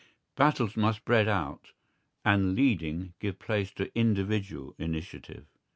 Battles 0.35 0.75
must 0.75 0.97
spread 1.01 1.27
out, 1.27 1.73
and 2.25 2.55
leading 2.55 3.13
give 3.19 3.37
place 3.37 3.69
to 3.73 3.95
individual 3.95 4.73
initiative. 4.79 5.45